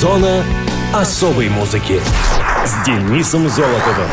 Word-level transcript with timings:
Зона 0.00 0.42
особой 0.94 1.50
музыки 1.50 2.00
с 2.64 2.86
Денисом 2.86 3.50
Золотовым. 3.50 4.08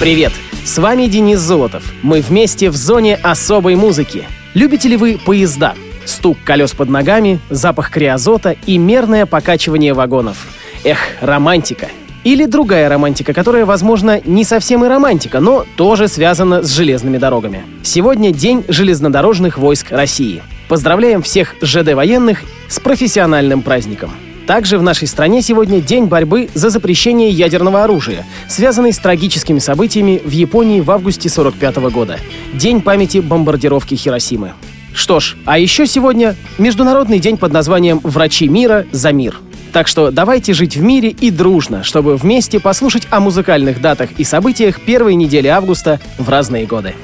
Привет! 0.00 0.32
С 0.64 0.78
вами 0.78 1.04
Денис 1.04 1.38
Золотов. 1.38 1.82
Мы 2.00 2.22
вместе 2.22 2.70
в 2.70 2.74
зоне 2.74 3.16
особой 3.16 3.74
музыки. 3.74 4.24
Любите 4.54 4.88
ли 4.88 4.96
вы 4.96 5.18
поезда? 5.22 5.74
Стук 6.06 6.38
колес 6.46 6.72
под 6.72 6.88
ногами, 6.88 7.40
запах 7.50 7.90
криозота 7.90 8.56
и 8.64 8.78
мерное 8.78 9.26
покачивание 9.26 9.92
вагонов. 9.92 10.38
Эх, 10.82 10.96
романтика. 11.20 11.88
Или 12.24 12.46
другая 12.46 12.88
романтика, 12.88 13.34
которая, 13.34 13.66
возможно, 13.66 14.18
не 14.24 14.44
совсем 14.44 14.82
и 14.82 14.88
романтика, 14.88 15.40
но 15.40 15.66
тоже 15.76 16.08
связана 16.08 16.62
с 16.62 16.70
железными 16.70 17.18
дорогами. 17.18 17.66
Сегодня 17.82 18.32
День 18.32 18.64
железнодорожных 18.66 19.58
войск 19.58 19.90
России. 19.90 20.42
Поздравляем 20.70 21.20
всех 21.20 21.54
ЖД 21.60 21.92
военных 21.92 22.44
с 22.66 22.80
профессиональным 22.80 23.60
праздником. 23.60 24.10
Также 24.48 24.78
в 24.78 24.82
нашей 24.82 25.06
стране 25.06 25.42
сегодня 25.42 25.82
день 25.82 26.06
борьбы 26.06 26.48
за 26.54 26.70
запрещение 26.70 27.28
ядерного 27.28 27.84
оружия, 27.84 28.24
связанный 28.48 28.94
с 28.94 28.98
трагическими 28.98 29.58
событиями 29.58 30.22
в 30.24 30.30
Японии 30.30 30.80
в 30.80 30.90
августе 30.90 31.28
1945 31.28 31.92
года. 31.92 32.18
День 32.54 32.80
памяти 32.80 33.18
бомбардировки 33.18 33.94
Хиросимы. 33.94 34.54
Что 34.94 35.20
ж, 35.20 35.36
а 35.44 35.58
еще 35.58 35.86
сегодня 35.86 36.34
Международный 36.56 37.18
день 37.18 37.36
под 37.36 37.52
названием 37.52 38.00
«Врачи 38.02 38.48
мира 38.48 38.86
за 38.90 39.12
мир». 39.12 39.38
Так 39.74 39.86
что 39.86 40.10
давайте 40.10 40.54
жить 40.54 40.78
в 40.78 40.82
мире 40.82 41.10
и 41.10 41.30
дружно, 41.30 41.84
чтобы 41.84 42.16
вместе 42.16 42.58
послушать 42.58 43.06
о 43.10 43.20
музыкальных 43.20 43.82
датах 43.82 44.12
и 44.16 44.24
событиях 44.24 44.80
первой 44.80 45.14
недели 45.14 45.48
августа 45.48 46.00
в 46.16 46.26
разные 46.26 46.64
годы. 46.64 46.94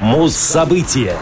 Муз-события 0.00 1.14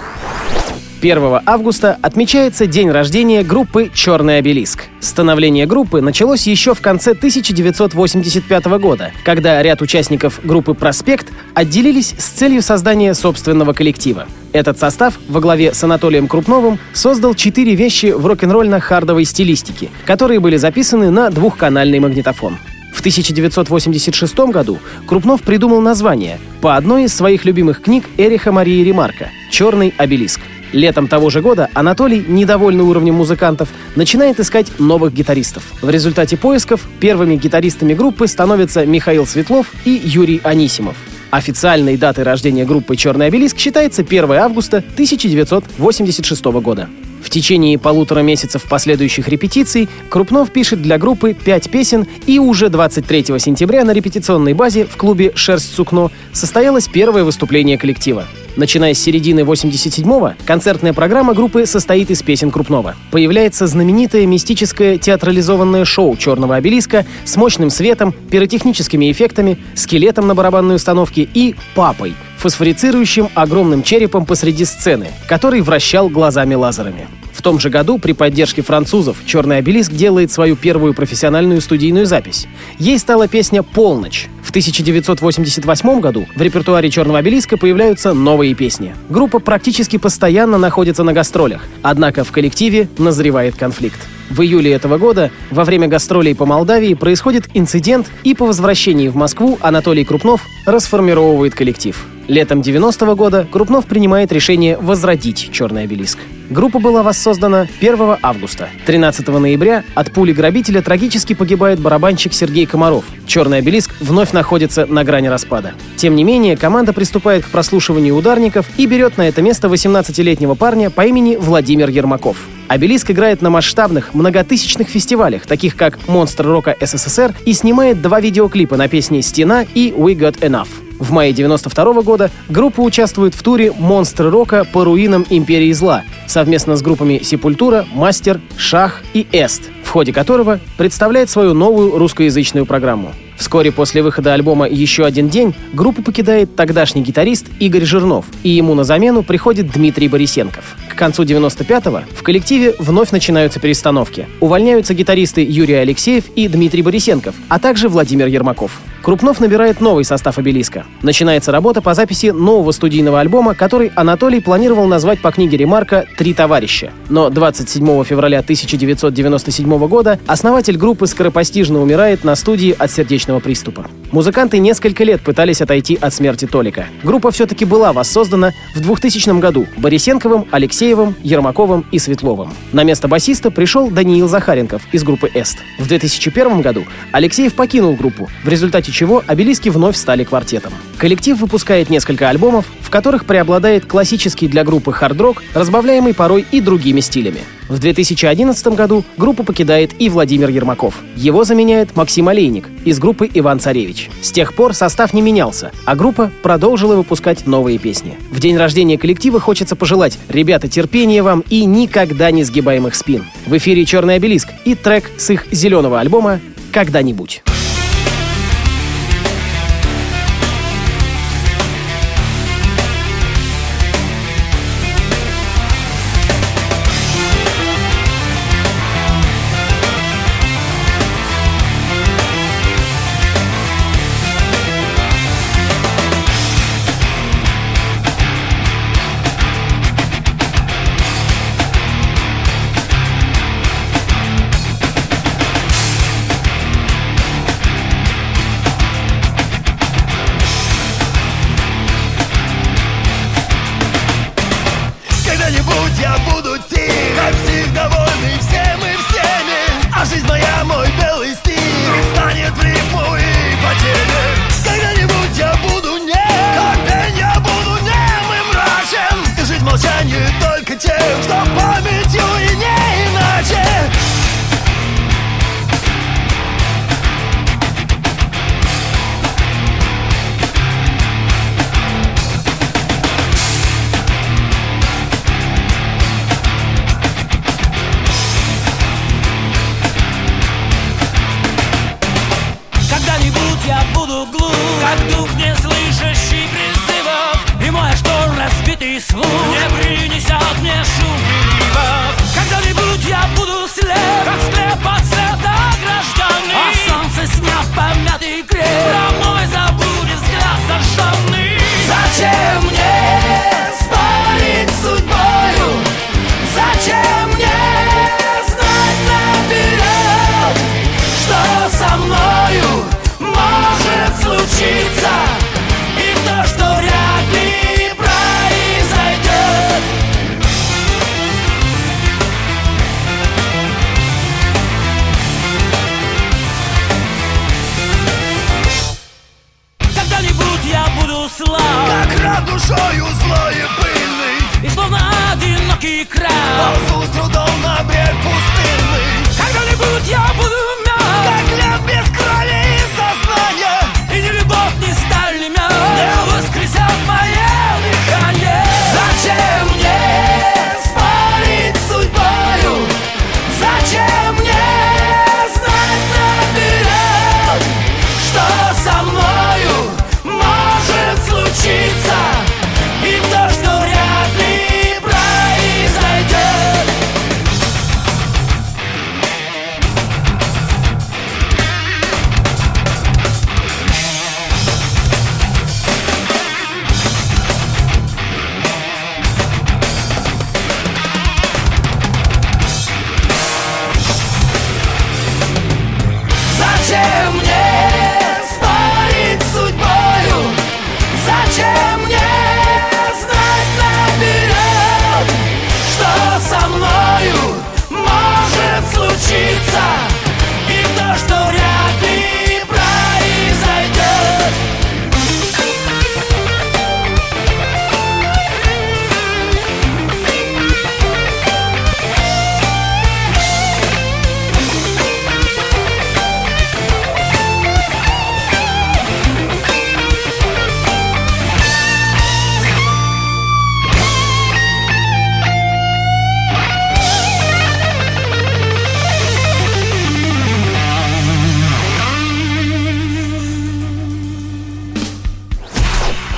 1 1.12 1.40
августа 1.46 1.98
отмечается 2.02 2.66
день 2.66 2.90
рождения 2.90 3.44
группы 3.44 3.90
«Черный 3.94 4.38
обелиск». 4.38 4.86
Становление 4.98 5.64
группы 5.64 6.00
началось 6.00 6.48
еще 6.48 6.74
в 6.74 6.80
конце 6.80 7.12
1985 7.12 8.64
года, 8.80 9.12
когда 9.24 9.62
ряд 9.62 9.82
участников 9.82 10.40
группы 10.42 10.74
«Проспект» 10.74 11.32
отделились 11.54 12.14
с 12.18 12.24
целью 12.30 12.60
создания 12.60 13.14
собственного 13.14 13.72
коллектива. 13.72 14.26
Этот 14.52 14.80
состав 14.80 15.18
во 15.28 15.40
главе 15.40 15.74
с 15.74 15.84
Анатолием 15.84 16.26
Крупновым 16.26 16.80
создал 16.92 17.34
четыре 17.34 17.76
вещи 17.76 18.06
в 18.06 18.26
рок-н-ролльно-хардовой 18.26 19.24
стилистике, 19.24 19.90
которые 20.06 20.40
были 20.40 20.56
записаны 20.56 21.10
на 21.10 21.30
двухканальный 21.30 22.00
магнитофон. 22.00 22.58
В 22.92 23.00
1986 23.00 24.38
году 24.50 24.78
Крупнов 25.06 25.42
придумал 25.42 25.80
название 25.80 26.40
по 26.60 26.74
одной 26.74 27.04
из 27.04 27.14
своих 27.14 27.44
любимых 27.44 27.82
книг 27.82 28.06
Эриха 28.16 28.50
Марии 28.50 28.82
Ремарка 28.82 29.28
«Черный 29.50 29.94
обелиск». 29.98 30.40
Летом 30.72 31.08
того 31.08 31.30
же 31.30 31.40
года 31.40 31.68
Анатолий, 31.74 32.24
недовольный 32.26 32.84
уровнем 32.84 33.14
музыкантов, 33.14 33.68
начинает 33.94 34.40
искать 34.40 34.66
новых 34.78 35.12
гитаристов. 35.12 35.64
В 35.80 35.90
результате 35.90 36.36
поисков 36.36 36.82
первыми 37.00 37.36
гитаристами 37.36 37.94
группы 37.94 38.26
становятся 38.26 38.84
Михаил 38.84 39.26
Светлов 39.26 39.72
и 39.84 39.90
Юрий 39.90 40.40
Анисимов. 40.42 40.96
Официальной 41.30 41.96
датой 41.96 42.24
рождения 42.24 42.64
группы 42.64 42.96
«Черный 42.96 43.26
обелиск» 43.26 43.58
считается 43.58 44.02
1 44.02 44.32
августа 44.32 44.78
1986 44.78 46.44
года. 46.44 46.88
В 47.22 47.30
течение 47.30 47.78
полутора 47.78 48.20
месяцев 48.20 48.62
последующих 48.68 49.28
репетиций 49.28 49.88
Крупнов 50.08 50.52
пишет 50.52 50.80
для 50.80 50.96
группы 50.96 51.34
пять 51.34 51.68
песен, 51.68 52.06
и 52.26 52.38
уже 52.38 52.68
23 52.68 53.38
сентября 53.40 53.84
на 53.84 53.90
репетиционной 53.90 54.52
базе 54.52 54.84
в 54.84 54.96
клубе 54.96 55.32
«Шерсть 55.34 55.74
сукно» 55.74 56.12
состоялось 56.32 56.86
первое 56.86 57.24
выступление 57.24 57.78
коллектива. 57.78 58.26
Начиная 58.56 58.94
с 58.94 58.98
середины 58.98 59.40
87-го, 59.40 60.32
концертная 60.46 60.94
программа 60.94 61.34
группы 61.34 61.66
состоит 61.66 62.10
из 62.10 62.22
песен 62.22 62.50
Крупнова. 62.50 62.96
Появляется 63.10 63.66
знаменитое 63.66 64.24
мистическое 64.24 64.96
театрализованное 64.96 65.84
шоу 65.84 66.16
«Черного 66.16 66.56
обелиска» 66.56 67.04
с 67.26 67.36
мощным 67.36 67.68
светом, 67.68 68.14
пиротехническими 68.30 69.12
эффектами, 69.12 69.58
скелетом 69.74 70.26
на 70.26 70.34
барабанной 70.34 70.76
установке 70.76 71.28
и 71.34 71.54
«папой», 71.74 72.14
фосфорицирующим 72.38 73.28
огромным 73.34 73.82
черепом 73.82 74.24
посреди 74.24 74.64
сцены, 74.64 75.08
который 75.28 75.60
вращал 75.60 76.08
глазами-лазерами. 76.08 77.08
В 77.24 77.25
том 77.46 77.60
же 77.60 77.70
году 77.70 77.98
при 77.98 78.10
поддержке 78.10 78.60
французов 78.60 79.18
«Черный 79.24 79.58
обелиск» 79.58 79.92
делает 79.92 80.32
свою 80.32 80.56
первую 80.56 80.94
профессиональную 80.94 81.60
студийную 81.60 82.04
запись. 82.04 82.48
Ей 82.80 82.98
стала 82.98 83.28
песня 83.28 83.62
«Полночь». 83.62 84.26
В 84.42 84.50
1988 84.50 86.00
году 86.00 86.26
в 86.34 86.42
репертуаре 86.42 86.90
«Черного 86.90 87.20
обелиска» 87.20 87.56
появляются 87.56 88.14
новые 88.14 88.56
песни. 88.56 88.96
Группа 89.08 89.38
практически 89.38 89.96
постоянно 89.96 90.58
находится 90.58 91.04
на 91.04 91.12
гастролях, 91.12 91.62
однако 91.82 92.24
в 92.24 92.32
коллективе 92.32 92.88
назревает 92.98 93.54
конфликт. 93.54 94.00
В 94.28 94.42
июле 94.42 94.72
этого 94.72 94.98
года 94.98 95.30
во 95.52 95.64
время 95.64 95.86
гастролей 95.86 96.34
по 96.34 96.46
Молдавии 96.46 96.94
происходит 96.94 97.44
инцидент, 97.54 98.08
и 98.24 98.34
по 98.34 98.44
возвращении 98.44 99.06
в 99.06 99.14
Москву 99.14 99.56
Анатолий 99.60 100.04
Крупнов 100.04 100.40
расформировывает 100.64 101.54
коллектив. 101.54 102.04
Летом 102.26 102.60
90 102.60 103.06
-го 103.06 103.14
года 103.14 103.46
Крупнов 103.52 103.86
принимает 103.86 104.32
решение 104.32 104.76
возродить 104.78 105.50
«Черный 105.52 105.84
обелиск». 105.84 106.18
Группа 106.48 106.78
была 106.78 107.02
воссоздана 107.02 107.66
1 107.80 108.18
августа. 108.22 108.68
13 108.86 109.26
ноября 109.26 109.82
от 109.94 110.12
пули 110.12 110.32
грабителя 110.32 110.80
трагически 110.80 111.34
погибает 111.34 111.80
барабанщик 111.80 112.32
Сергей 112.32 112.66
Комаров. 112.66 113.04
«Черный 113.26 113.58
обелиск» 113.58 113.90
вновь 114.00 114.32
находится 114.32 114.86
на 114.86 115.02
грани 115.02 115.26
распада. 115.26 115.74
Тем 115.96 116.14
не 116.14 116.22
менее, 116.22 116.56
команда 116.56 116.92
приступает 116.92 117.44
к 117.44 117.48
прослушиванию 117.48 118.14
ударников 118.14 118.66
и 118.76 118.86
берет 118.86 119.18
на 119.18 119.26
это 119.26 119.42
место 119.42 119.66
18-летнего 119.66 120.54
парня 120.54 120.90
по 120.90 121.04
имени 121.04 121.34
Владимир 121.36 121.88
Ермаков. 121.88 122.36
Обелиск 122.68 123.10
играет 123.10 123.42
на 123.42 123.50
масштабных, 123.50 124.14
многотысячных 124.14 124.88
фестивалях, 124.88 125.46
таких 125.46 125.76
как 125.76 125.98
«Монстр 126.08 126.46
рока 126.46 126.76
СССР», 126.80 127.34
и 127.44 127.52
снимает 127.52 128.02
два 128.02 128.20
видеоклипа 128.20 128.76
на 128.76 128.88
песни 128.88 129.20
«Стена» 129.20 129.64
и 129.74 129.92
«We 129.96 130.14
Got 130.16 130.40
Enough». 130.40 130.68
В 130.98 131.12
мае 131.12 131.32
92 131.32 132.02
года 132.02 132.30
группа 132.48 132.80
участвует 132.80 133.34
в 133.34 133.42
туре 133.42 133.72
«Монстры 133.72 134.30
рока» 134.30 134.64
по 134.64 134.84
руинам 134.84 135.26
Империи 135.28 135.72
зла 135.72 136.02
совместно 136.26 136.76
с 136.76 136.82
группами 136.82 137.20
«Сепультура», 137.22 137.86
«Мастер», 137.92 138.40
«Шах» 138.56 139.02
и 139.14 139.26
«Эст», 139.32 139.62
в 139.84 139.90
ходе 139.90 140.12
которого 140.12 140.58
представляет 140.76 141.30
свою 141.30 141.54
новую 141.54 141.98
русскоязычную 141.98 142.66
программу. 142.66 143.12
Вскоре 143.36 143.70
после 143.70 144.02
выхода 144.02 144.32
альбома 144.32 144.66
«Еще 144.66 145.04
один 145.04 145.28
день» 145.28 145.54
группу 145.74 146.02
покидает 146.02 146.56
тогдашний 146.56 147.02
гитарист 147.02 147.46
Игорь 147.60 147.84
Жирнов, 147.84 148.24
и 148.42 148.50
ему 148.50 148.74
на 148.74 148.82
замену 148.82 149.22
приходит 149.22 149.70
Дмитрий 149.70 150.08
Борисенков. 150.08 150.76
К 150.96 150.98
концу 150.98 151.24
95-го 151.24 152.04
в 152.14 152.22
коллективе 152.22 152.74
вновь 152.78 153.10
начинаются 153.10 153.60
перестановки. 153.60 154.26
Увольняются 154.40 154.94
гитаристы 154.94 155.44
Юрий 155.46 155.74
Алексеев 155.74 156.24
и 156.34 156.48
Дмитрий 156.48 156.80
Борисенков, 156.80 157.34
а 157.50 157.58
также 157.58 157.90
Владимир 157.90 158.28
Ермаков. 158.28 158.80
Крупнов 159.06 159.38
набирает 159.38 159.80
новый 159.80 160.04
состав 160.04 160.36
обелиска. 160.36 160.84
Начинается 161.00 161.52
работа 161.52 161.80
по 161.80 161.94
записи 161.94 162.32
нового 162.32 162.72
студийного 162.72 163.20
альбома, 163.20 163.54
который 163.54 163.92
Анатолий 163.94 164.40
планировал 164.40 164.88
назвать 164.88 165.22
по 165.22 165.30
книге 165.30 165.58
Ремарка 165.58 166.06
«Три 166.18 166.34
товарища». 166.34 166.90
Но 167.08 167.30
27 167.30 168.02
февраля 168.02 168.40
1997 168.40 169.86
года 169.86 170.18
основатель 170.26 170.76
группы 170.76 171.06
скоропостижно 171.06 171.80
умирает 171.80 172.24
на 172.24 172.34
студии 172.34 172.74
от 172.76 172.90
сердечного 172.90 173.38
приступа. 173.38 173.86
Музыканты 174.10 174.58
несколько 174.58 175.04
лет 175.04 175.20
пытались 175.20 175.60
отойти 175.60 175.96
от 176.00 176.12
смерти 176.12 176.46
Толика. 176.46 176.86
Группа 177.04 177.30
все-таки 177.30 177.64
была 177.64 177.92
воссоздана 177.92 178.54
в 178.74 178.80
2000 178.80 179.38
году 179.38 179.66
Борисенковым, 179.76 180.46
Алексеевым, 180.50 181.14
Ермаковым 181.22 181.86
и 181.92 182.00
Светловым. 182.00 182.52
На 182.72 182.82
место 182.82 183.06
басиста 183.06 183.52
пришел 183.52 183.88
Даниил 183.88 184.26
Захаренков 184.26 184.82
из 184.90 185.04
группы 185.04 185.30
«Эст». 185.32 185.58
В 185.78 185.86
2001 185.86 186.60
году 186.60 186.84
Алексеев 187.12 187.54
покинул 187.54 187.94
группу, 187.94 188.28
в 188.42 188.48
результате 188.48 188.90
чего 188.96 189.22
обелиски 189.26 189.68
вновь 189.68 189.94
стали 189.94 190.24
квартетом. 190.24 190.72
Коллектив 190.96 191.38
выпускает 191.38 191.90
несколько 191.90 192.30
альбомов, 192.30 192.64
в 192.80 192.88
которых 192.88 193.26
преобладает 193.26 193.84
классический 193.84 194.48
для 194.48 194.64
группы 194.64 194.90
хард-рок, 194.90 195.42
разбавляемый 195.52 196.14
порой 196.14 196.46
и 196.50 196.62
другими 196.62 197.00
стилями. 197.00 197.40
В 197.68 197.78
2011 197.78 198.68
году 198.68 199.04
группу 199.18 199.44
покидает 199.44 199.90
и 199.98 200.08
Владимир 200.08 200.48
Ермаков. 200.48 200.94
Его 201.14 201.44
заменяет 201.44 201.94
Максим 201.94 202.28
Олейник 202.28 202.70
из 202.86 202.98
группы 202.98 203.28
Иван 203.34 203.60
Царевич. 203.60 204.08
С 204.22 204.32
тех 204.32 204.54
пор 204.54 204.72
состав 204.72 205.12
не 205.12 205.20
менялся, 205.20 205.72
а 205.84 205.94
группа 205.94 206.30
продолжила 206.42 206.96
выпускать 206.96 207.46
новые 207.46 207.78
песни. 207.78 208.16
В 208.30 208.40
день 208.40 208.56
рождения 208.56 208.96
коллектива 208.96 209.40
хочется 209.40 209.76
пожелать 209.76 210.18
«Ребята, 210.30 210.68
терпения 210.68 211.22
вам 211.22 211.44
и 211.50 211.66
никогда 211.66 212.30
не 212.30 212.44
сгибаемых 212.44 212.94
спин». 212.94 213.24
В 213.44 213.54
эфире 213.58 213.84
«Черный 213.84 214.14
обелиск» 214.14 214.48
и 214.64 214.74
трек 214.74 215.10
с 215.18 215.28
их 215.28 215.46
зеленого 215.50 216.00
альбома 216.00 216.40
«Когда-нибудь». 216.72 217.42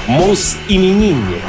Блюз-именинник. 0.09 1.45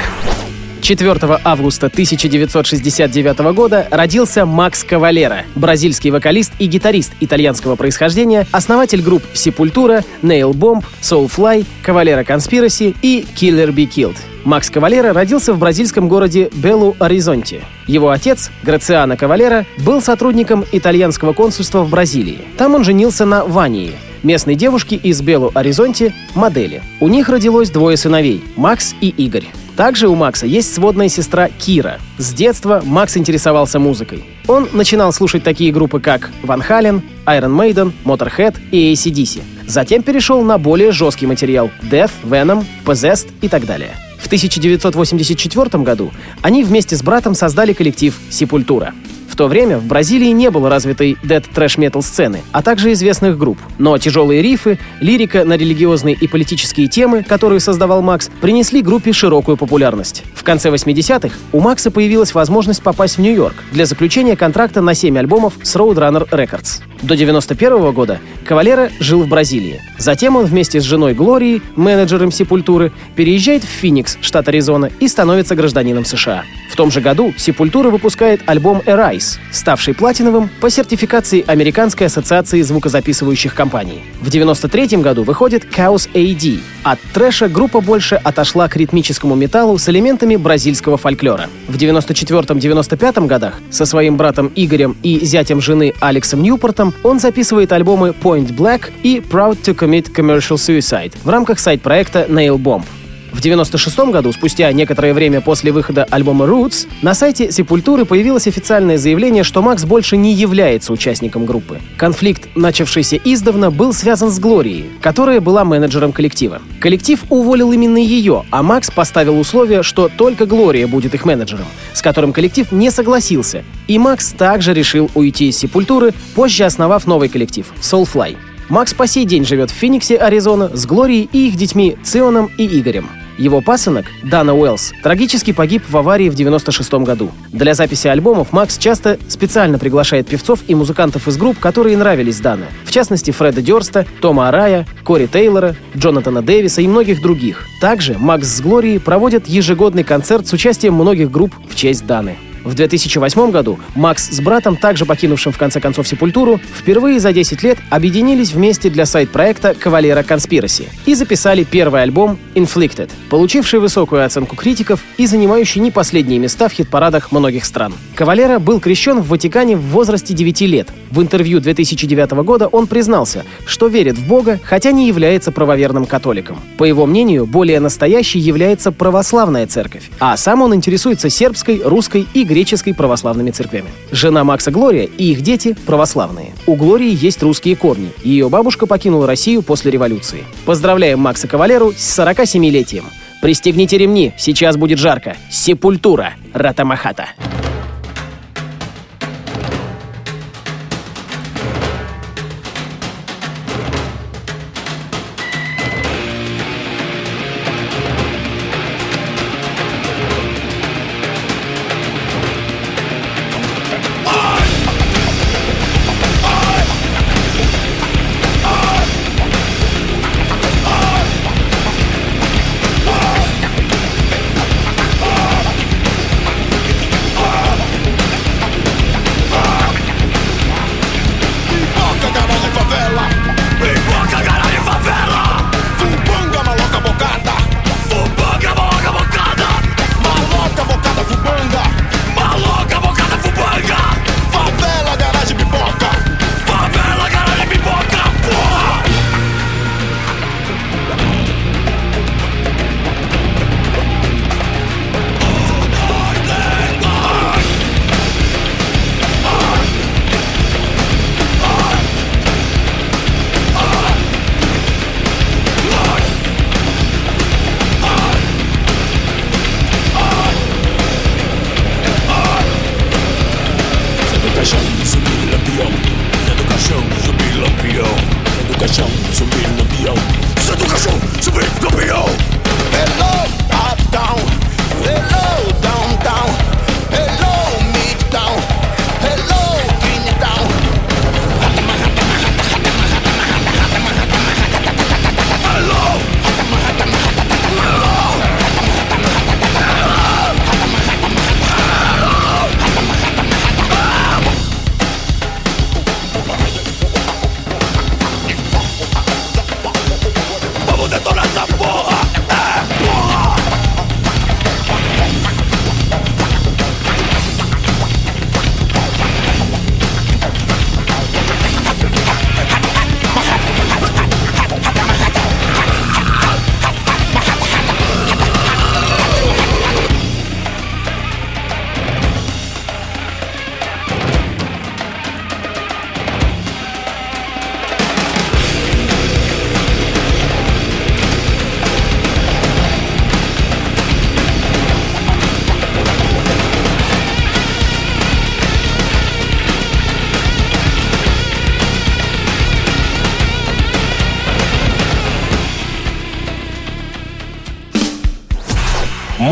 4 0.82 1.40
августа 1.44 1.86
1969 1.86 3.38
года 3.54 3.88
родился 3.90 4.44
Макс 4.44 4.84
Кавалера, 4.84 5.44
бразильский 5.54 6.10
вокалист 6.10 6.52
и 6.58 6.66
гитарист 6.66 7.12
итальянского 7.20 7.76
происхождения, 7.76 8.46
основатель 8.52 9.00
групп 9.00 9.22
Sepultura, 9.32 10.04
Nail 10.22 10.52
Bomb, 10.52 10.84
Soulfly, 11.00 11.64
Кавалера 11.82 12.22
Conspiracy 12.22 12.94
и 13.00 13.26
Killer 13.34 13.72
Be 13.72 13.88
Killed. 13.88 14.18
Макс 14.44 14.68
Кавалера 14.68 15.14
родился 15.14 15.54
в 15.54 15.58
бразильском 15.58 16.06
городе 16.06 16.50
Белу-Оризонте. 16.52 17.62
Его 17.86 18.10
отец, 18.10 18.50
Грациано 18.62 19.16
Кавалера, 19.16 19.64
был 19.78 20.02
сотрудником 20.02 20.66
итальянского 20.70 21.32
консульства 21.32 21.82
в 21.82 21.88
Бразилии. 21.88 22.42
Там 22.58 22.74
он 22.74 22.84
женился 22.84 23.24
на 23.24 23.44
Вании, 23.44 23.94
местной 24.22 24.54
девушке 24.54 24.96
из 24.96 25.20
Белу-Оризонте, 25.22 26.14
модели. 26.34 26.82
У 27.00 27.08
них 27.08 27.28
родилось 27.28 27.70
двое 27.70 27.96
сыновей– 27.96 28.42
Макс 28.56 28.94
и 29.00 29.08
Игорь. 29.08 29.46
Также 29.76 30.08
у 30.08 30.14
Макса 30.14 30.46
есть 30.46 30.74
сводная 30.74 31.08
сестра 31.08 31.48
Кира. 31.48 31.98
С 32.18 32.34
детства 32.34 32.82
Макс 32.84 33.16
интересовался 33.16 33.78
музыкой. 33.78 34.24
Он 34.46 34.68
начинал 34.72 35.12
слушать 35.12 35.42
такие 35.42 35.72
группы, 35.72 36.00
как 36.00 36.30
Ван 36.42 36.60
Хален, 36.60 37.02
Iron 37.24 37.56
Maiden, 37.56 37.92
Motorhead 38.04 38.56
и 38.72 38.92
ACDC. 38.92 39.42
Затем 39.66 40.02
перешел 40.02 40.42
на 40.42 40.58
более 40.58 40.92
жесткий 40.92 41.26
материал— 41.26 41.70
Death, 41.90 42.10
Venom, 42.24 42.64
Possessed 42.84 43.28
и 43.40 43.48
так 43.48 43.64
далее. 43.64 43.94
В 44.18 44.26
1984 44.26 45.82
году 45.82 46.12
они 46.42 46.62
вместе 46.62 46.94
с 46.96 47.02
братом 47.02 47.34
создали 47.34 47.72
коллектив 47.72 48.14
«Сепультура». 48.28 48.92
В 49.30 49.36
то 49.36 49.46
время 49.46 49.78
в 49.78 49.84
Бразилии 49.84 50.30
не 50.30 50.50
было 50.50 50.68
развитой 50.68 51.16
дед 51.22 51.48
трэш 51.54 51.78
метал 51.78 52.02
сцены, 52.02 52.42
а 52.50 52.62
также 52.62 52.92
известных 52.92 53.38
групп. 53.38 53.58
Но 53.78 53.96
тяжелые 53.96 54.42
рифы, 54.42 54.78
лирика 55.00 55.44
на 55.44 55.56
религиозные 55.56 56.16
и 56.16 56.26
политические 56.26 56.88
темы, 56.88 57.22
которые 57.22 57.60
создавал 57.60 58.02
Макс, 58.02 58.28
принесли 58.40 58.82
группе 58.82 59.12
широкую 59.12 59.56
популярность. 59.56 60.24
В 60.34 60.42
конце 60.42 60.68
80-х 60.70 61.34
у 61.52 61.60
Макса 61.60 61.92
появилась 61.92 62.34
возможность 62.34 62.82
попасть 62.82 63.18
в 63.18 63.20
Нью-Йорк 63.20 63.54
для 63.70 63.86
заключения 63.86 64.34
контракта 64.36 64.80
на 64.82 64.94
7 64.94 65.16
альбомов 65.16 65.54
с 65.62 65.76
Roadrunner 65.76 66.28
Records. 66.28 66.82
До 67.02 67.16
91 67.16 67.92
года 67.92 68.18
Кавалера 68.44 68.90
жил 68.98 69.22
в 69.22 69.28
Бразилии. 69.28 69.80
Затем 69.96 70.36
он 70.36 70.44
вместе 70.44 70.80
с 70.80 70.84
женой 70.84 71.14
Глорией, 71.14 71.62
менеджером 71.76 72.32
Сепультуры, 72.32 72.92
переезжает 73.14 73.64
в 73.64 73.68
Феникс, 73.68 74.18
штат 74.20 74.48
Аризона, 74.48 74.90
и 74.98 75.08
становится 75.08 75.54
гражданином 75.54 76.04
США. 76.04 76.44
В 76.70 76.76
том 76.76 76.90
же 76.90 77.00
году 77.00 77.32
Сепультура 77.36 77.90
выпускает 77.90 78.42
альбом 78.46 78.82
Arise, 78.86 79.19
ставший 79.52 79.94
платиновым 79.94 80.50
по 80.60 80.70
сертификации 80.70 81.44
Американской 81.46 82.06
ассоциации 82.06 82.62
звукозаписывающих 82.62 83.54
компаний. 83.54 84.02
В 84.20 84.30
93 84.30 84.98
году 84.98 85.22
выходит 85.22 85.64
Chaos 85.64 86.08
AD. 86.12 86.60
От 86.82 86.98
трэша 87.12 87.48
группа 87.48 87.80
больше 87.80 88.14
отошла 88.14 88.68
к 88.68 88.76
ритмическому 88.76 89.34
металлу 89.34 89.78
с 89.78 89.88
элементами 89.88 90.36
бразильского 90.36 90.96
фольклора. 90.96 91.48
В 91.68 91.76
94-95 91.76 93.26
годах 93.26 93.60
со 93.70 93.86
своим 93.86 94.16
братом 94.16 94.50
Игорем 94.54 94.96
и 95.02 95.24
зятем 95.24 95.60
жены 95.60 95.94
Алексом 96.00 96.42
Ньюпортом 96.42 96.94
он 97.02 97.18
записывает 97.18 97.72
альбомы 97.72 98.10
Point 98.10 98.54
Black 98.54 98.90
и 99.02 99.18
Proud 99.18 99.62
to 99.62 99.74
Commit 99.74 100.12
Commercial 100.12 100.56
Suicide 100.56 101.12
в 101.22 101.28
рамках 101.28 101.58
сайт-проекта 101.58 102.26
Nail 102.28 102.56
Bomb. 102.56 102.84
В 103.32 103.38
1996 103.40 104.10
году, 104.10 104.32
спустя 104.32 104.70
некоторое 104.72 105.14
время 105.14 105.40
после 105.40 105.70
выхода 105.72 106.04
альбома 106.10 106.46
Roots, 106.46 106.88
на 107.00 107.14
сайте 107.14 107.52
Сепультуры 107.52 108.04
появилось 108.04 108.48
официальное 108.48 108.98
заявление, 108.98 109.44
что 109.44 109.62
Макс 109.62 109.84
больше 109.84 110.16
не 110.16 110.34
является 110.34 110.92
участником 110.92 111.46
группы. 111.46 111.80
Конфликт, 111.96 112.48
начавшийся 112.56 113.16
издавна, 113.24 113.70
был 113.70 113.92
связан 113.92 114.30
с 114.30 114.38
Глорией, 114.40 114.90
которая 115.00 115.40
была 115.40 115.64
менеджером 115.64 116.12
коллектива. 116.12 116.60
Коллектив 116.80 117.20
уволил 117.30 117.72
именно 117.72 117.98
ее, 117.98 118.44
а 118.50 118.62
Макс 118.62 118.90
поставил 118.90 119.38
условие, 119.38 119.84
что 119.84 120.08
только 120.08 120.44
Глория 120.44 120.88
будет 120.88 121.14
их 121.14 121.24
менеджером, 121.24 121.66
с 121.94 122.02
которым 122.02 122.32
коллектив 122.32 122.70
не 122.72 122.90
согласился. 122.90 123.64
И 123.86 123.98
Макс 123.98 124.32
также 124.32 124.74
решил 124.74 125.08
уйти 125.14 125.48
из 125.48 125.56
Сепультуры, 125.56 126.12
позже 126.34 126.64
основав 126.64 127.06
новый 127.06 127.28
коллектив— 127.28 127.66
Soulfly. 127.80 128.36
Макс 128.68 128.94
по 128.94 129.06
сей 129.06 129.24
день 129.24 129.44
живет 129.44 129.70
в 129.70 129.74
Фениксе, 129.74 130.16
Аризона, 130.16 130.70
с 130.74 130.86
Глорией 130.86 131.28
и 131.32 131.48
их 131.48 131.56
детьми 131.56 131.96
Ционом 132.04 132.50
и 132.56 132.66
Игорем. 132.66 133.08
Его 133.40 133.62
пасынок, 133.62 134.04
Дана 134.22 134.54
Уэллс, 134.54 134.92
трагически 135.02 135.52
погиб 135.52 135.82
в 135.88 135.96
аварии 135.96 136.28
в 136.28 136.34
96 136.34 136.92
году. 136.92 137.30
Для 137.48 137.72
записи 137.72 138.06
альбомов 138.06 138.52
Макс 138.52 138.76
часто 138.76 139.18
специально 139.28 139.78
приглашает 139.78 140.28
певцов 140.28 140.60
и 140.68 140.74
музыкантов 140.74 141.26
из 141.26 141.38
групп, 141.38 141.58
которые 141.58 141.96
нравились 141.96 142.38
Дане. 142.38 142.66
В 142.84 142.92
частности, 142.92 143.30
Фреда 143.30 143.62
Дёрста, 143.62 144.04
Тома 144.20 144.48
Арая, 144.48 144.86
Кори 145.04 145.26
Тейлора, 145.26 145.74
Джонатана 145.96 146.42
Дэвиса 146.42 146.82
и 146.82 146.86
многих 146.86 147.22
других. 147.22 147.64
Также 147.80 148.18
Макс 148.18 148.46
с 148.46 148.60
Глорией 148.60 149.00
проводят 149.00 149.48
ежегодный 149.48 150.04
концерт 150.04 150.46
с 150.46 150.52
участием 150.52 150.92
многих 150.92 151.30
групп 151.30 151.54
в 151.66 151.74
честь 151.74 152.06
Даны. 152.06 152.36
В 152.64 152.74
2008 152.74 153.50
году 153.50 153.78
Макс 153.94 154.28
с 154.30 154.40
братом, 154.40 154.76
также 154.76 155.06
покинувшим 155.06 155.52
в 155.52 155.58
конце 155.58 155.80
концов 155.80 156.06
Сепультуру, 156.06 156.60
впервые 156.78 157.18
за 157.20 157.32
10 157.32 157.62
лет 157.62 157.78
объединились 157.88 158.52
вместе 158.52 158.90
для 158.90 159.06
сайт-проекта 159.06 159.74
«Кавалера 159.74 160.22
Конспираси» 160.22 160.88
и 161.06 161.14
записали 161.14 161.64
первый 161.64 162.02
альбом 162.02 162.38
«Inflicted», 162.54 163.10
получивший 163.30 163.80
высокую 163.80 164.24
оценку 164.24 164.56
критиков 164.56 165.00
и 165.16 165.26
занимающий 165.26 165.80
не 165.80 165.90
последние 165.90 166.38
места 166.38 166.68
в 166.68 166.72
хит-парадах 166.72 167.32
многих 167.32 167.64
стран. 167.64 167.94
Кавалера 168.14 168.58
был 168.58 168.80
крещен 168.80 169.20
в 169.20 169.28
Ватикане 169.28 169.76
в 169.76 169.82
возрасте 169.82 170.34
9 170.34 170.60
лет. 170.62 170.88
В 171.10 171.22
интервью 171.22 171.60
2009 171.60 172.32
года 172.44 172.68
он 172.68 172.86
признался, 172.86 173.44
что 173.64 173.86
верит 173.86 174.18
в 174.18 174.26
Бога, 174.26 174.60
хотя 174.62 174.92
не 174.92 175.08
является 175.08 175.50
правоверным 175.50 176.04
католиком. 176.04 176.60
По 176.76 176.84
его 176.84 177.06
мнению, 177.06 177.46
более 177.46 177.80
настоящей 177.80 178.38
является 178.38 178.92
православная 178.92 179.66
церковь, 179.66 180.10
а 180.18 180.36
сам 180.36 180.62
он 180.62 180.74
интересуется 180.74 181.30
сербской, 181.30 181.80
русской 181.82 182.26
и 182.34 182.44
греческой 182.50 182.94
православными 182.94 183.52
церквями. 183.52 183.88
Жена 184.10 184.42
Макса 184.42 184.72
Глория 184.72 185.04
и 185.04 185.30
их 185.30 185.42
дети 185.42 185.76
православные. 185.86 186.52
У 186.66 186.74
Глории 186.74 187.16
есть 187.24 187.42
русские 187.42 187.76
корни. 187.76 188.10
Ее 188.24 188.48
бабушка 188.48 188.86
покинула 188.86 189.28
Россию 189.28 189.62
после 189.62 189.92
революции. 189.92 190.44
Поздравляем 190.66 191.20
Макса 191.20 191.46
Кавалеру 191.46 191.92
с 191.92 192.18
47-летием. 192.18 193.04
Пристегните 193.40 193.96
ремни, 193.96 194.32
сейчас 194.36 194.76
будет 194.76 194.98
жарко. 194.98 195.36
Сепультура. 195.48 196.34
Ратамахата. 196.52 197.28
Oh! 197.38 197.59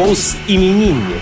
Хаус-именинник. 0.09 1.21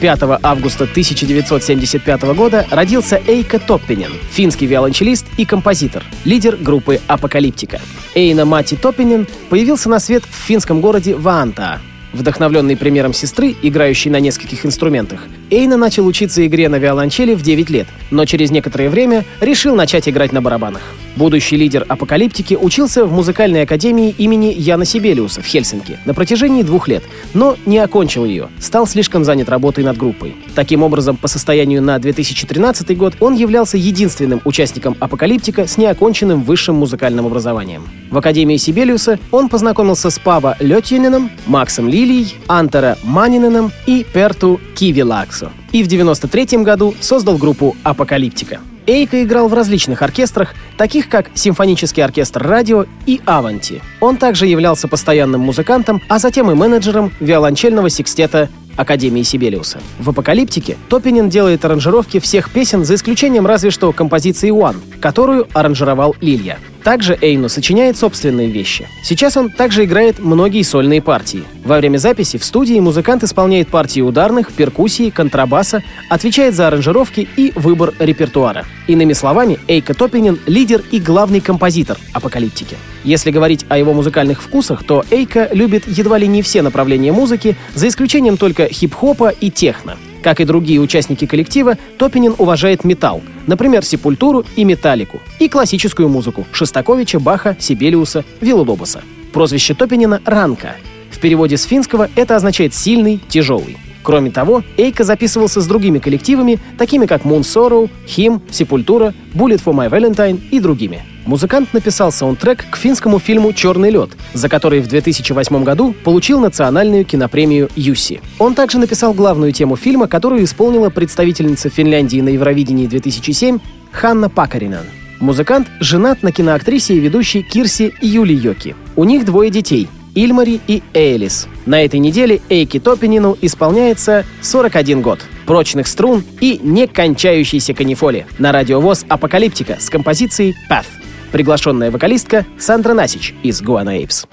5 0.00 0.20
августа 0.40 0.84
1975 0.84 2.22
года 2.36 2.64
родился 2.70 3.20
Эйка 3.26 3.58
Топпинен, 3.58 4.12
финский 4.30 4.66
виолончелист 4.66 5.26
и 5.36 5.44
композитор, 5.44 6.04
лидер 6.24 6.56
группы 6.56 7.00
«Апокалиптика». 7.08 7.80
Эйна 8.14 8.44
Мати 8.44 8.76
Топпинен 8.76 9.26
появился 9.48 9.88
на 9.88 9.98
свет 9.98 10.22
в 10.22 10.46
финском 10.46 10.80
городе 10.80 11.16
Ваантаа. 11.16 11.80
Вдохновленный 12.12 12.76
примером 12.76 13.12
сестры, 13.12 13.56
играющей 13.60 14.12
на 14.12 14.20
нескольких 14.20 14.64
инструментах, 14.64 15.24
Эйна 15.50 15.76
начал 15.76 16.06
учиться 16.06 16.46
игре 16.46 16.68
на 16.68 16.76
виолончели 16.76 17.34
в 17.34 17.42
9 17.42 17.70
лет, 17.70 17.88
но 18.12 18.24
через 18.24 18.52
некоторое 18.52 18.88
время 18.88 19.24
решил 19.40 19.74
начать 19.74 20.08
играть 20.08 20.30
на 20.30 20.40
барабанах. 20.40 20.94
Будущий 21.16 21.56
лидер 21.56 21.86
апокалиптики 21.88 22.58
учился 22.60 23.06
в 23.06 23.12
музыкальной 23.12 23.62
академии 23.62 24.14
имени 24.18 24.54
Яна 24.54 24.84
Сибелиуса 24.84 25.40
в 25.40 25.46
Хельсинки 25.46 25.98
на 26.04 26.12
протяжении 26.12 26.62
двух 26.62 26.88
лет, 26.88 27.02
но 27.32 27.56
не 27.64 27.78
окончил 27.78 28.26
ее, 28.26 28.48
стал 28.60 28.86
слишком 28.86 29.24
занят 29.24 29.48
работой 29.48 29.82
над 29.82 29.96
группой. 29.96 30.36
Таким 30.54 30.82
образом, 30.82 31.16
по 31.16 31.26
состоянию 31.26 31.80
на 31.80 31.98
2013 31.98 32.94
год 32.98 33.14
он 33.20 33.34
являлся 33.34 33.78
единственным 33.78 34.42
участником 34.44 34.94
апокалиптика 35.00 35.66
с 35.66 35.78
неоконченным 35.78 36.42
высшим 36.42 36.76
музыкальным 36.76 37.24
образованием. 37.24 37.88
В 38.10 38.18
Академии 38.18 38.58
Сибелиуса 38.58 39.18
он 39.30 39.48
познакомился 39.48 40.10
с 40.10 40.18
Пава 40.18 40.56
Летьянином, 40.60 41.30
Максом 41.46 41.88
Лилией, 41.88 42.34
Антера 42.46 42.98
Маниненом 43.02 43.72
и 43.86 44.04
Перту 44.12 44.60
Кивилаксо. 44.74 45.50
И 45.72 45.82
в 45.82 45.86
1993 45.86 46.62
году 46.62 46.94
создал 47.00 47.38
группу 47.38 47.74
«Апокалиптика». 47.82 48.60
Эйка 48.86 49.22
играл 49.22 49.48
в 49.48 49.54
различных 49.54 50.02
оркестрах, 50.02 50.54
таких 50.76 51.08
как 51.08 51.30
Симфонический 51.34 52.04
оркестр 52.04 52.46
радио 52.46 52.86
и 53.04 53.20
Аванти. 53.24 53.82
Он 54.00 54.16
также 54.16 54.46
являлся 54.46 54.86
постоянным 54.86 55.40
музыкантом, 55.40 56.00
а 56.08 56.18
затем 56.18 56.50
и 56.50 56.54
менеджером 56.54 57.12
виолончельного 57.18 57.90
секстета 57.90 58.48
Академии 58.76 59.22
Сибелиуса. 59.22 59.80
В 59.98 60.10
«Апокалиптике» 60.10 60.76
Топинин 60.88 61.28
делает 61.28 61.64
аранжировки 61.64 62.20
всех 62.20 62.50
песен 62.50 62.84
за 62.84 62.94
исключением 62.94 63.46
разве 63.46 63.70
что 63.70 63.92
композиции 63.92 64.50
«One», 64.52 64.76
которую 65.00 65.48
аранжировал 65.52 66.14
Лилья. 66.20 66.58
Также 66.86 67.18
Эйну 67.20 67.48
сочиняет 67.48 67.96
собственные 67.96 68.46
вещи. 68.46 68.86
Сейчас 69.02 69.36
он 69.36 69.50
также 69.50 69.86
играет 69.86 70.20
многие 70.20 70.62
сольные 70.62 71.02
партии. 71.02 71.42
Во 71.64 71.78
время 71.78 71.98
записи 71.98 72.38
в 72.38 72.44
студии 72.44 72.78
музыкант 72.78 73.24
исполняет 73.24 73.66
партии 73.66 74.00
ударных, 74.00 74.52
перкуссии, 74.52 75.10
контрабаса, 75.10 75.82
отвечает 76.08 76.54
за 76.54 76.68
аранжировки 76.68 77.26
и 77.36 77.52
выбор 77.56 77.92
репертуара. 77.98 78.66
Иными 78.86 79.14
словами, 79.14 79.58
Эйка 79.66 79.94
Топинин— 79.94 80.38
лидер 80.46 80.80
и 80.92 81.00
главный 81.00 81.40
композитор 81.40 81.98
«Апокалиптики». 82.12 82.76
Если 83.02 83.32
говорить 83.32 83.66
о 83.68 83.78
его 83.78 83.92
музыкальных 83.92 84.40
вкусах, 84.40 84.84
то 84.84 85.04
Эйка 85.10 85.48
любит 85.50 85.88
едва 85.88 86.18
ли 86.18 86.28
не 86.28 86.40
все 86.40 86.62
направления 86.62 87.10
музыки, 87.10 87.56
за 87.74 87.88
исключением 87.88 88.36
только 88.36 88.68
хип-хопа 88.68 89.30
и 89.30 89.50
техно. 89.50 89.96
Как 90.22 90.40
и 90.40 90.44
другие 90.44 90.80
участники 90.80 91.26
коллектива, 91.26 91.76
Топинин 91.98 92.34
уважает 92.38 92.84
металл, 92.84 93.22
например, 93.46 93.84
Сепультуру 93.84 94.44
и 94.56 94.64
Металлику, 94.64 95.20
и 95.38 95.48
классическую 95.48 96.08
музыку 96.08 96.46
Шостаковича, 96.52 97.20
Баха, 97.20 97.56
Сибелиуса, 97.58 98.24
Виллодобуса. 98.40 99.02
Прозвище 99.32 99.74
Топинина— 99.74 100.20
Ранка. 100.24 100.76
В 101.10 101.18
переводе 101.18 101.56
с 101.56 101.64
финского 101.64 102.10
это 102.16 102.36
означает 102.36 102.74
«сильный», 102.74 103.20
«тяжелый». 103.28 103.76
Кроме 104.06 104.30
того, 104.30 104.62
Эйка 104.76 105.02
записывался 105.02 105.60
с 105.60 105.66
другими 105.66 105.98
коллективами, 105.98 106.60
такими 106.78 107.06
как 107.06 107.22
Moon 107.22 107.40
Sorrow, 107.40 107.90
Him, 108.06 108.40
Sepultura, 108.50 109.12
Bullet 109.34 109.60
for 109.60 109.74
My 109.74 109.90
Valentine 109.90 110.40
и 110.52 110.60
другими. 110.60 111.02
Музыкант 111.24 111.74
написал 111.74 112.12
саундтрек 112.12 112.64
к 112.70 112.76
финскому 112.76 113.18
фильму 113.18 113.52
«Черный 113.52 113.90
лед», 113.90 114.10
за 114.32 114.48
который 114.48 114.78
в 114.78 114.86
2008 114.86 115.64
году 115.64 115.92
получил 116.04 116.38
национальную 116.38 117.04
кинопремию 117.04 117.68
Юси. 117.74 118.20
Он 118.38 118.54
также 118.54 118.78
написал 118.78 119.12
главную 119.12 119.50
тему 119.50 119.74
фильма, 119.74 120.06
которую 120.06 120.44
исполнила 120.44 120.88
представительница 120.88 121.68
Финляндии 121.68 122.20
на 122.20 122.28
Евровидении 122.28 122.86
2007 122.86 123.58
Ханна 123.90 124.28
Пакаринен. 124.30 124.86
Музыкант 125.18 125.66
женат 125.80 126.22
на 126.22 126.30
киноактрисе 126.30 126.94
и 126.94 127.00
ведущей 127.00 127.42
Кирси 127.42 127.92
Юли 128.00 128.36
Йоки. 128.36 128.76
У 128.94 129.02
них 129.02 129.24
двое 129.24 129.50
детей 129.50 129.88
Ильмари 130.16 130.60
и 130.66 130.82
Эйлис. 130.94 131.46
На 131.66 131.84
этой 131.84 132.00
неделе 132.00 132.40
Эйки 132.48 132.80
Топинину 132.80 133.36
исполняется 133.40 134.24
41 134.40 135.02
год. 135.02 135.20
Прочных 135.46 135.86
струн 135.86 136.24
и 136.40 136.58
некончающейся 136.60 137.74
канифоли. 137.74 138.26
На 138.38 138.50
радиовоз 138.50 139.04
«Апокалиптика» 139.08 139.76
с 139.78 139.90
композицией 139.90 140.56
«Path». 140.68 140.86
Приглашенная 141.30 141.90
вокалистка 141.90 142.46
Сандра 142.58 142.94
Насич 142.94 143.34
из 143.42 143.62
Guana 143.62 144.02
Apes. 144.02 144.26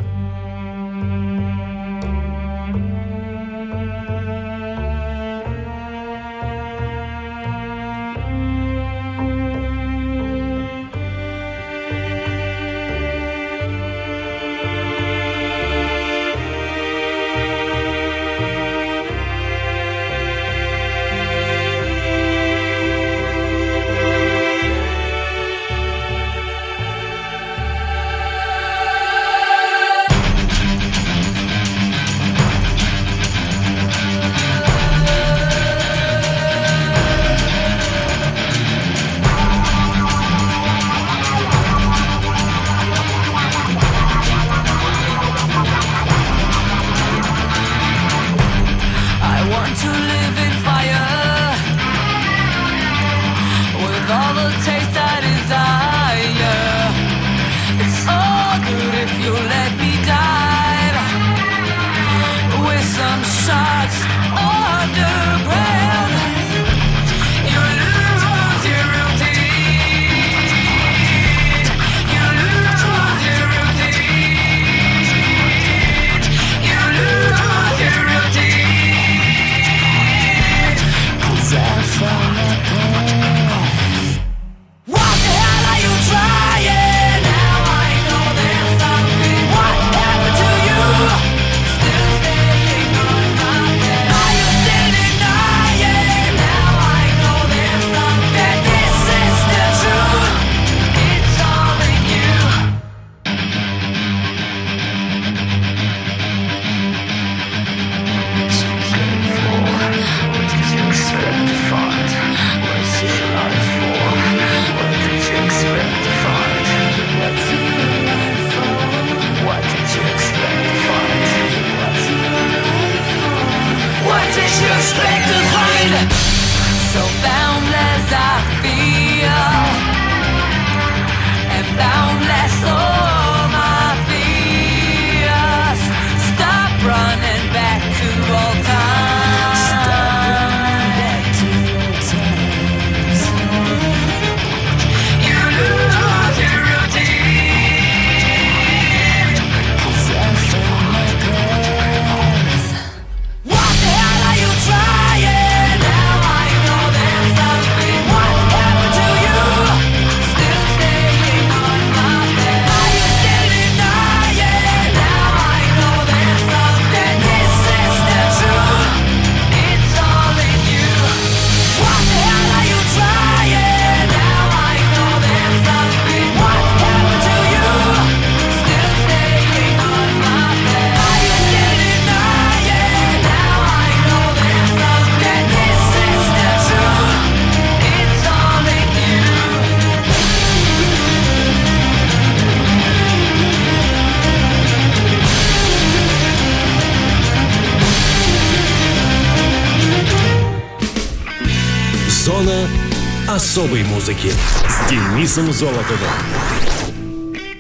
Особой 203.54 203.84
музыки 203.84 204.32
с 204.68 204.90
Денисом 204.90 205.54
Золотовым. 205.54 206.10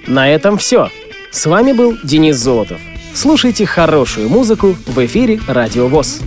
На 0.08 0.28
этом 0.28 0.58
все. 0.58 0.90
С 1.30 1.46
вами 1.46 1.72
был 1.72 2.00
Денис 2.04 2.36
Золотов. 2.36 2.80
Слушайте 3.14 3.68
хорошую 3.68 4.28
музыку 4.28 4.76
в 4.88 5.06
эфире 5.06 5.40
Радио 5.48 5.88
ВОЗ. 5.88 6.22